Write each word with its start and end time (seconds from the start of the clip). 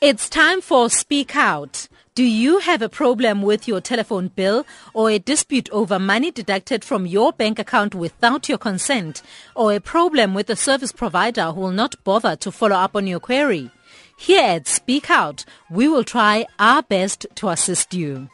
It's 0.00 0.28
time 0.28 0.60
for 0.60 0.88
Speak 0.88 1.34
Out. 1.34 1.88
Do 2.14 2.22
you 2.22 2.60
have 2.60 2.82
a 2.82 2.88
problem 2.88 3.42
with 3.42 3.66
your 3.66 3.80
telephone 3.80 4.28
bill 4.28 4.64
or 4.94 5.10
a 5.10 5.18
dispute 5.18 5.68
over 5.72 5.98
money 5.98 6.30
deducted 6.30 6.84
from 6.84 7.04
your 7.04 7.32
bank 7.32 7.58
account 7.58 7.96
without 7.96 8.48
your 8.48 8.58
consent 8.58 9.22
or 9.56 9.72
a 9.72 9.80
problem 9.80 10.34
with 10.34 10.48
a 10.50 10.54
service 10.54 10.92
provider 10.92 11.50
who 11.50 11.62
will 11.62 11.72
not 11.72 11.96
bother 12.04 12.36
to 12.36 12.52
follow 12.52 12.76
up 12.76 12.94
on 12.94 13.08
your 13.08 13.18
query? 13.18 13.72
Here 14.16 14.40
at 14.40 14.68
Speak 14.68 15.10
Out, 15.10 15.44
we 15.68 15.88
will 15.88 16.04
try 16.04 16.46
our 16.60 16.84
best 16.84 17.26
to 17.34 17.48
assist 17.48 17.92
you. 17.92 18.28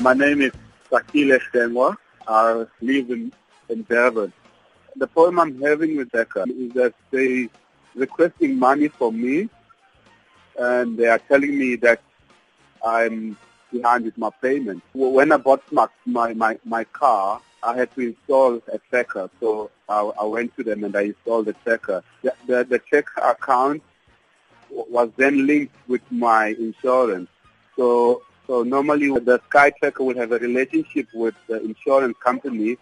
My 0.00 0.14
name 0.14 0.40
is 0.40 0.52
Sakile 0.90 1.38
Hlengwa. 1.52 1.98
I 2.26 2.64
live 2.80 3.10
in 3.10 3.30
in 3.68 3.82
Durban. 3.82 4.32
The 4.96 5.06
problem 5.06 5.40
I'm 5.40 5.60
having 5.60 5.96
with 5.96 6.10
Tracker 6.10 6.44
is 6.48 6.72
that 6.74 6.94
they 7.10 7.48
requesting 7.94 8.58
money 8.58 8.88
from 8.88 9.20
me 9.20 9.48
and 10.58 10.96
they 10.96 11.06
are 11.06 11.18
telling 11.18 11.58
me 11.58 11.76
that 11.76 12.00
I'm 12.84 13.36
behind 13.72 14.04
with 14.04 14.16
my 14.18 14.30
payment. 14.42 14.82
When 14.92 15.32
I 15.32 15.36
bought 15.36 15.62
my, 15.72 15.88
my, 16.06 16.58
my, 16.64 16.84
car, 16.84 17.40
I 17.62 17.76
had 17.76 17.94
to 17.94 18.00
install 18.08 18.60
a 18.72 18.78
tracker. 18.90 19.28
So 19.40 19.70
I, 19.88 20.00
I 20.00 20.24
went 20.24 20.54
to 20.56 20.62
them 20.62 20.84
and 20.84 20.94
I 20.96 21.02
installed 21.02 21.46
the 21.46 21.54
tracker. 21.64 22.02
The, 22.22 22.34
the, 22.46 22.64
the 22.64 22.80
check 22.90 23.06
account 23.20 23.82
was 24.70 25.10
then 25.16 25.46
linked 25.46 25.74
with 25.88 26.02
my 26.10 26.48
insurance. 26.48 27.28
So 27.76 28.22
so 28.46 28.62
normally 28.62 29.08
the 29.08 29.40
Sky 29.48 29.70
Tracker 29.70 30.04
will 30.04 30.16
have 30.16 30.32
a 30.32 30.38
relationship 30.38 31.08
with 31.14 31.34
the 31.48 31.62
insurance 31.62 32.16
company 32.22 32.76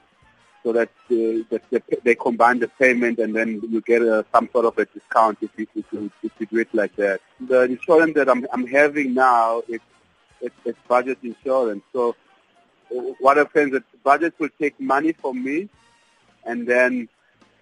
so 0.62 0.72
that, 0.72 0.88
uh, 1.10 1.42
that 1.50 1.62
they, 1.70 1.80
they, 2.04 2.14
combine 2.14 2.60
the 2.60 2.68
payment 2.68 3.18
and 3.18 3.34
then 3.34 3.60
you 3.68 3.80
get 3.80 4.02
uh, 4.02 4.22
some 4.32 4.48
sort 4.52 4.64
of 4.64 4.78
a 4.78 4.84
discount 4.86 5.38
if 5.40 5.50
you, 5.56 5.66
if, 5.74 5.84
you, 5.92 6.10
if 6.22 6.32
you 6.38 6.46
do 6.46 6.58
it 6.58 6.68
like 6.72 6.94
that. 6.96 7.20
The 7.40 7.62
insurance 7.62 8.14
that 8.14 8.28
I'm, 8.28 8.46
I'm 8.52 8.66
having 8.66 9.14
now 9.14 9.62
is 9.68 9.80
it's, 10.40 10.54
it's 10.64 10.78
budget 10.86 11.18
insurance. 11.22 11.82
So 11.92 12.14
uh, 12.90 13.00
what 13.18 13.36
happens 13.36 13.74
is 13.74 13.82
budget 14.04 14.34
will 14.38 14.50
take 14.60 14.78
money 14.80 15.12
from 15.12 15.42
me 15.42 15.68
and 16.44 16.66
then 16.66 17.08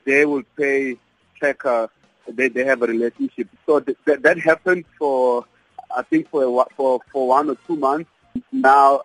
they 0.05 0.25
will 0.25 0.45
pay 0.57 0.97
Tracker. 1.39 1.89
They, 2.29 2.48
they 2.48 2.64
have 2.64 2.83
a 2.83 2.87
relationship. 2.87 3.48
So 3.67 3.81
th- 3.81 3.98
that, 4.05 4.23
that 4.23 4.39
happened 4.39 4.85
for, 4.98 5.47
I 5.95 6.03
think, 6.03 6.29
for, 6.29 6.67
for, 6.77 7.01
for 7.12 7.29
one 7.29 7.51
or 7.51 7.57
two 7.67 7.77
months. 7.77 8.11
Now, 8.53 9.03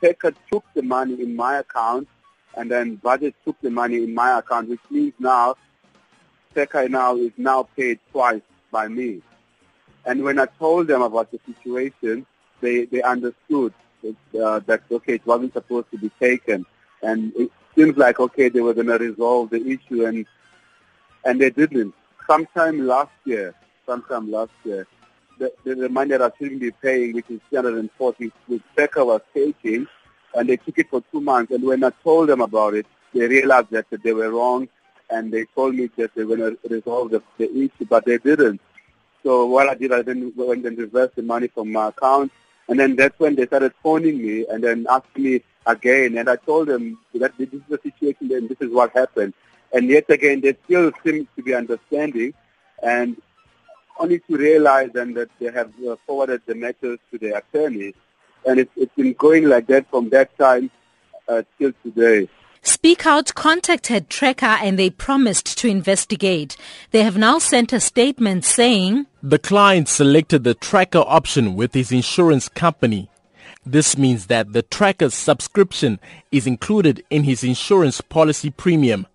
Tracker 0.00 0.34
took 0.50 0.64
the 0.74 0.82
money 0.82 1.20
in 1.22 1.34
my 1.36 1.58
account 1.58 2.08
and 2.56 2.70
then 2.70 2.96
budget 2.96 3.34
took 3.44 3.60
the 3.60 3.70
money 3.70 4.02
in 4.02 4.14
my 4.14 4.38
account, 4.38 4.68
which 4.68 4.80
means 4.90 5.12
now 5.18 5.54
Tracker 6.52 6.88
now 6.88 7.16
is 7.16 7.32
now 7.36 7.68
paid 7.76 8.00
twice 8.10 8.40
by 8.70 8.88
me. 8.88 9.22
And 10.06 10.22
when 10.22 10.38
I 10.38 10.46
told 10.58 10.86
them 10.86 11.02
about 11.02 11.30
the 11.30 11.40
situation, 11.46 12.26
they, 12.60 12.86
they 12.86 13.02
understood 13.02 13.74
that, 14.02 14.40
uh, 14.42 14.60
that, 14.60 14.82
okay, 14.90 15.14
it 15.14 15.26
wasn't 15.26 15.52
supposed 15.52 15.90
to 15.90 15.98
be 15.98 16.10
taken. 16.20 16.64
And 17.02 17.32
it 17.36 17.50
seems 17.76 17.96
like, 17.96 18.20
okay, 18.20 18.48
they 18.48 18.60
were 18.60 18.72
going 18.72 18.86
to 18.86 18.98
resolve 18.98 19.50
the 19.50 19.60
issue, 19.66 20.06
and 20.06 20.26
and 21.24 21.40
they 21.40 21.50
didn't. 21.50 21.92
Sometime 22.26 22.86
last 22.86 23.12
year, 23.24 23.54
sometime 23.84 24.30
last 24.30 24.52
year, 24.64 24.86
the, 25.38 25.52
the, 25.64 25.74
the 25.74 25.88
money 25.88 26.10
that 26.10 26.22
I 26.22 26.30
shouldn't 26.38 26.60
be 26.60 26.70
paying, 26.70 27.12
which 27.14 27.28
is 27.28 27.40
340, 27.50 28.32
which 28.46 28.62
Tracker 28.74 29.04
was 29.04 29.20
taking, 29.34 29.86
and 30.36 30.48
they 30.48 30.56
took 30.56 30.78
it 30.78 30.90
for 30.90 31.02
two 31.10 31.20
months. 31.20 31.50
And 31.52 31.64
when 31.64 31.82
I 31.82 31.90
told 32.04 32.28
them 32.28 32.40
about 32.40 32.74
it, 32.74 32.86
they 33.14 33.26
realized 33.26 33.70
that, 33.70 33.86
they 33.90 34.12
were 34.12 34.30
wrong, 34.30 34.68
and 35.10 35.32
they 35.32 35.46
told 35.54 35.74
me 35.74 35.88
that 35.96 36.14
they 36.14 36.24
were 36.24 36.36
going 36.36 36.56
to 36.56 36.68
resolve 36.68 37.10
the, 37.10 37.22
the 37.38 37.50
issue, 37.50 37.86
but 37.88 38.04
they 38.04 38.18
didn't. 38.18 38.60
So 39.22 39.46
what 39.46 39.68
I 39.68 39.74
did, 39.74 39.92
I 39.92 40.02
then 40.02 40.32
went 40.36 40.66
and 40.66 40.76
reversed 40.78 41.16
the 41.16 41.22
money 41.22 41.48
from 41.48 41.72
my 41.72 41.88
account, 41.88 42.30
and 42.68 42.78
then 42.78 42.96
that's 42.96 43.18
when 43.18 43.34
they 43.34 43.46
started 43.46 43.72
phoning 43.82 44.18
me 44.18 44.46
and 44.50 44.62
then 44.62 44.86
asking 44.90 45.24
me 45.24 45.42
again, 45.66 46.18
and 46.18 46.28
I 46.28 46.36
told 46.36 46.68
them 46.68 46.98
that 47.14 47.36
this 47.38 47.48
is 47.52 47.62
the 47.68 47.78
situation 47.82 48.30
and 48.32 48.48
this 48.48 48.58
is 48.60 48.70
what 48.70 48.92
happened. 48.92 49.34
And 49.72 49.88
yet 49.88 50.08
again, 50.10 50.40
they 50.40 50.56
still 50.64 50.92
seem 51.04 51.28
to 51.36 51.42
be 51.42 51.54
understanding, 51.54 52.34
and 52.82 53.16
only 53.98 54.18
to 54.18 54.36
realize 54.36 54.90
then 54.92 55.14
that 55.14 55.30
they 55.40 55.50
have 55.50 55.72
uh, 55.88 55.96
forwarded 56.06 56.42
the 56.46 56.54
matters 56.54 56.98
to 57.10 57.18
the 57.18 57.36
attorneys 57.36 57.94
and 58.46 58.60
it's, 58.60 58.70
it's 58.76 58.94
been 58.94 59.12
going 59.14 59.44
like 59.44 59.66
that 59.66 59.90
from 59.90 60.08
that 60.10 60.36
time 60.38 60.70
uh, 61.28 61.42
till 61.58 61.72
today. 61.82 62.28
Speak 62.62 63.06
Out 63.06 63.34
contacted 63.34 64.08
Tracker 64.08 64.46
and 64.46 64.78
they 64.78 64.90
promised 64.90 65.56
to 65.58 65.68
investigate. 65.68 66.56
They 66.90 67.02
have 67.04 67.16
now 67.16 67.38
sent 67.38 67.72
a 67.72 67.78
statement 67.78 68.44
saying 68.44 69.06
the 69.22 69.38
client 69.38 69.88
selected 69.88 70.42
the 70.42 70.54
tracker 70.54 71.04
option 71.06 71.54
with 71.54 71.74
his 71.74 71.92
insurance 71.92 72.48
company. 72.48 73.08
This 73.64 73.96
means 73.96 74.26
that 74.26 74.52
the 74.52 74.62
tracker's 74.62 75.14
subscription 75.14 76.00
is 76.32 76.46
included 76.46 77.04
in 77.10 77.24
his 77.24 77.44
insurance 77.44 78.00
policy 78.00 78.50
premium. 78.50 79.06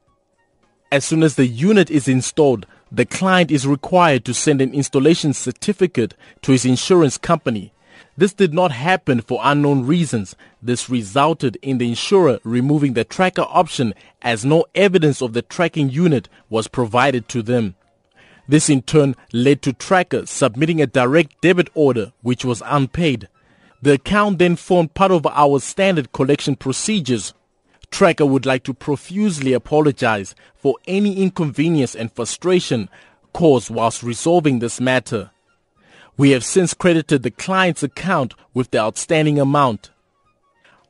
As 0.91 1.05
soon 1.05 1.23
as 1.23 1.35
the 1.35 1.47
unit 1.47 1.89
is 1.89 2.07
installed, 2.07 2.65
the 2.91 3.05
client 3.05 3.51
is 3.51 3.65
required 3.65 4.25
to 4.25 4.33
send 4.33 4.61
an 4.61 4.73
installation 4.73 5.33
certificate 5.33 6.13
to 6.41 6.51
his 6.51 6.65
insurance 6.65 7.17
company. 7.17 7.73
This 8.17 8.33
did 8.33 8.53
not 8.53 8.72
happen 8.72 9.22
for 9.22 9.39
unknown 9.41 9.85
reasons. 9.85 10.35
This 10.61 10.89
resulted 10.89 11.57
in 11.61 11.77
the 11.77 11.89
insurer 11.89 12.39
removing 12.44 12.94
the 12.94 13.03
tracker 13.03 13.45
option 13.47 13.94
as 14.22 14.45
no 14.45 14.66
evidence 14.75 15.22
of 15.22 15.33
the 15.33 15.41
tracking 15.41 15.89
unit 15.89 16.27
was 16.49 16.67
provided 16.67 17.27
to 17.29 17.41
them. 17.41 17.75
This 18.47 18.69
in 18.69 18.81
turn 18.81 19.16
led 19.31 19.61
to 19.61 19.72
Tracker 19.72 20.25
submitting 20.25 20.81
a 20.81 20.88
direct 20.88 21.39
debit 21.41 21.69
order 21.73 22.11
which 22.22 22.44
was 22.44 22.61
unpaid. 22.66 23.29
The 23.81 23.94
account 23.94 24.39
then 24.39 24.57
formed 24.57 24.93
part 24.93 25.11
of 25.11 25.25
our 25.25 25.59
standard 25.59 26.11
collection 26.11 26.57
procedures. 26.57 27.33
Tracker 27.91 28.25
would 28.25 28.45
like 28.45 28.63
to 28.66 28.73
profusely 28.73 29.53
apologize 29.53 30.35
for 30.55 30.75
any 30.85 31.22
inconvenience 31.22 31.95
and 31.95 32.11
frustration 32.11 32.89
caused 33.31 33.69
whilst 33.69 34.03
resolving 34.03 34.59
this 34.59 34.81
matter. 34.81 35.31
We 36.17 36.31
have 36.31 36.44
since 36.44 36.73
credited 36.73 37.23
the 37.23 37.31
client's 37.31 37.83
account 37.83 38.33
with 38.53 38.72
the 38.72 38.79
outstanding 38.79 39.39
amount. 39.39 39.91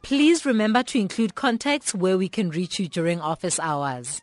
Please 0.00 0.46
remember 0.46 0.82
to 0.82 0.98
include 0.98 1.34
contacts 1.34 1.94
where 1.94 2.16
we 2.16 2.30
can 2.30 2.48
reach 2.48 2.78
you 2.78 2.88
during 2.88 3.20
office 3.20 3.60
hours. 3.60 4.22